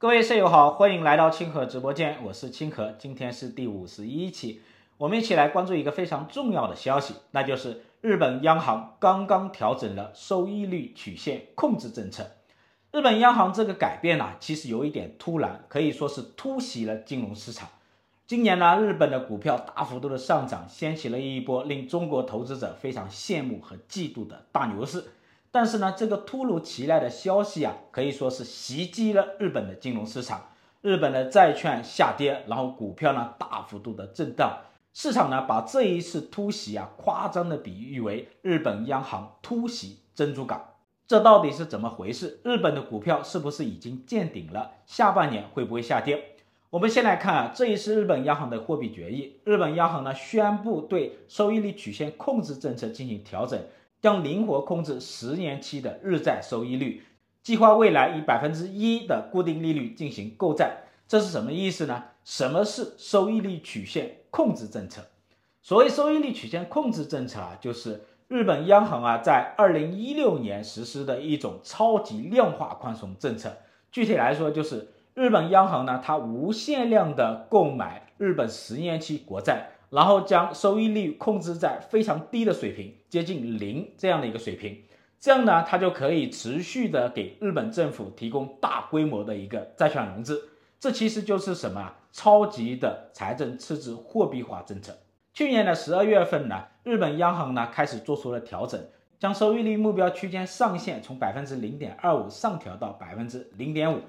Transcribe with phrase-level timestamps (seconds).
[0.00, 4.62] 各位舍友好，欢迎来到清河直播间，我是清河，今天是第五十一期，
[4.96, 12.30] 我们一起来关注一个非常重要的消息，那就是日本央行刚刚调整了收益率曲线控制政策。
[12.92, 17.68] 日本央行这个改变呢、其实有一点突然，可以说是突袭了金融市场。
[18.26, 25.04] 今年呢，日本的股票大幅度的上涨，掀起了一波令中国投资者非常羡慕和嫉妒的大牛市。
[25.52, 30.48] 但是呢，这个突如其来的消息啊，可以说是袭击了日本的金融市场。
[30.80, 34.60] 日本的债券下跌，然后股票呢大幅度的震荡。
[34.94, 40.64] 市场呢把这一次突袭啊，夸张的比喻为日本央行突袭珍珠港。
[41.06, 42.40] 这到底是怎么回事？
[42.44, 44.70] 日本的股票是不是已经见顶了？
[44.86, 46.36] 下半年会不会下跌？
[46.70, 53.60] 我们先来看啊，这一次日本央行的货币决议，日本央行呢宣布对收益率曲线控制政策进行调整。
[54.00, 57.02] 将灵活控制十年期的日债收益率，
[57.42, 62.04] 计划未来以百分之一的固定利率进行购债，这是什么意思呢？
[62.24, 65.02] 什么是收益率曲线控制政策？
[65.62, 73.58] 所谓收益率曲线控制政策啊，就是日本央行啊在二零一六年实施的一种超级量化宽松政策。
[73.92, 79.72] 具体来说，就是日本央行呢，它无限量的购买日本十年期国债。
[79.90, 84.80] 然后将收益率控制在非常低的水平，接近零这样的一个水平，
[85.18, 90.40] 这样呢，它就可以持续的给日本政府提供大规模的一个债券融资。
[90.78, 91.92] 这其实就是什么？
[92.12, 94.96] 超级的财政赤字货币化政策。
[95.32, 98.80] 去年的十二月份呢，日本央行呢开始做出了调整，
[99.18, 104.00] 将收益率目标区间上限从百分之零点二五上调到百分之零点五。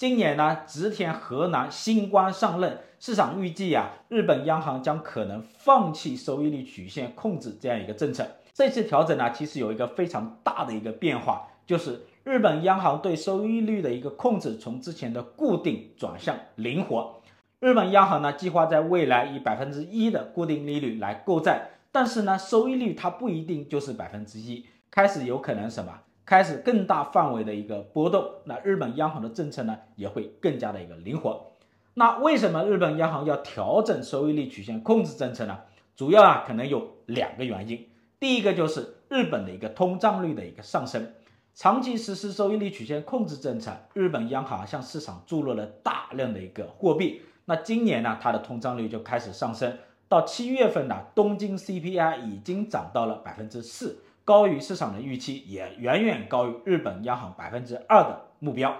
[0.00, 8.26] 今年呢，植田河南新官上任，市场预计啊，日本央行将可能放弃收益率曲线控制这样一个政策。
[8.54, 17.20] 这次调整呢，其实有一个非常大的一个变化，就是日本央行对收益率的一个控制从之前的固定转向灵活。
[17.58, 25.92] 日本央行呢，计划在未来以百分之一的固定利率来购债，但是呢，收益率它不一定就是百分之一，开始有可能什么？
[26.30, 31.44] 开始更大范围的一个波动，那日本央行的政策呢也会更加的一个灵活。
[31.94, 35.58] 那为什么日本央行要调整收益率曲线控制政策呢？
[35.96, 37.84] 主要啊可能有两个原因。
[38.20, 41.04] 第一个就是日本的一个通胀率的一个上升，
[41.52, 47.22] 长期实施收益率曲线控制政策，日本央行向市场注入了大量的一个货币。
[47.46, 49.76] 那今年呢，它的通胀率就开始上升，
[50.08, 54.04] 到七月份呢，东京 CPI 已经涨到了百分之四。
[54.30, 58.72] 高于市场的预期，也远远高于日本央行百分之二的目标。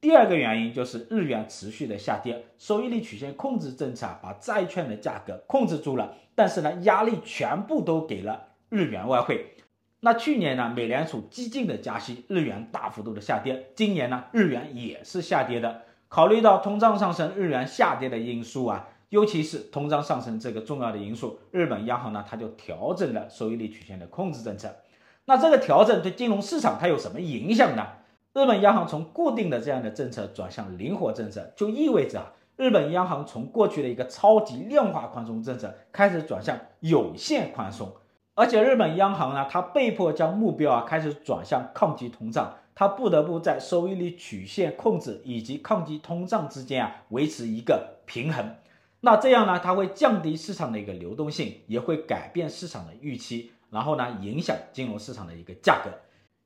[0.00, 9.54] 第二个原因就是日元持续的下跌，收益率曲线控制政策把债券的价格控制住了，但是呢，压力全部都给了日元外汇。
[10.00, 13.70] 那去年呢，美联储激进的加息，日元大幅度的下跌。
[13.76, 15.82] 今年呢，日元也是下跌的。
[16.08, 24.74] 考虑到通胀上升、日元下跌的因素啊，尤其是通胀上升这个重要的因素，日本央行呢，它就调整了收益率曲线的控制政策。
[25.26, 27.84] 那这个调整对金融市场它有什么影响呢？
[28.32, 37.90] 日本央行从固定的这样的政策转向灵活政策，就意味着啊，日本央行从过去的一个超级量化宽松政策开始转向有限宽松，
[38.34, 48.54] 而且日本央行呢，它被迫将目标啊开始转向抗击通胀，它不得不在收益率曲线控制以及抗击通胀之间啊维持一个平衡。
[49.00, 53.52] 那这样呢，它会降低市场的一个流动性，也会改变市场的预期。
[53.76, 55.90] 然后呢，影响金融市场的一个价格。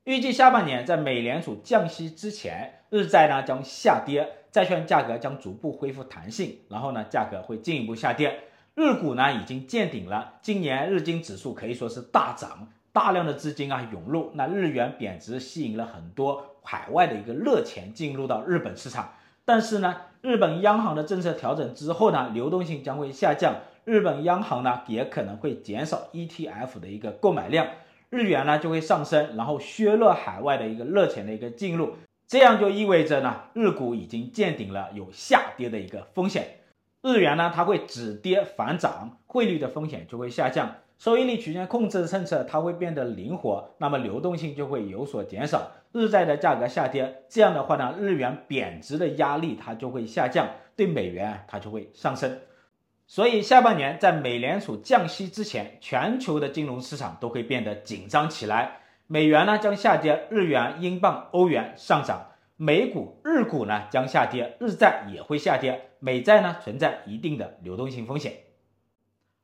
[0.03, 8.37] 预计下半年在美联储降息之前，日债呢将下跌，债券价格将逐步恢复弹性，然后呢，价格会进一步下跌。
[8.75, 19.13] 日股呢已经见顶了，今年日经指数可以说是大涨，大量的资金啊涌入，那日元贬值吸引了很多海外的一个热钱进入到日本市场。
[19.45, 23.55] 但是呢，日本央行的政策调整之后呢，流动性将会下降。
[23.85, 27.67] 日本央行呢也可能会减少 ETF 的一个购买量，
[28.11, 31.95] 日元呢就会上升，然后削弱海外的一个热钱的一个进入，
[32.27, 36.60] 这样就意味着呢日股已经见顶了，有下跌的一个风险。
[37.01, 52.39] 日元呢它会止跌反涨，汇率的风险就会下降，收益率曲线控制的政策它会变得灵活，那么流动性就会有所减少，日债的价格下跌，这样的话呢日元贬值的压力它就会下降，对美元它就会上升。
[53.07, 58.77] 所以下半年在美联储降息之前，全球的金融市场都会变得紧张起来。
[59.07, 62.27] 美元呢将下跌，日元、英镑、欧元上涨，
[62.63, 68.33] 美股、日股呢将下跌，日债也会下跌，美债呢存在一定的流动性风险。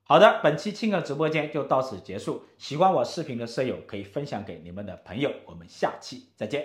[0.03, 2.43] 好的，本期庆哥直播间就到此结束。
[2.59, 6.63] 喜欢我视频的舍友可以分享给你们的朋友，我们下期再见。